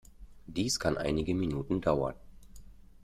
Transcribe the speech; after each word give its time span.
Dies 0.47 0.79
kann 0.79 0.97
einige 0.97 1.35
Minuten 1.35 1.79
dauern. 1.79 2.15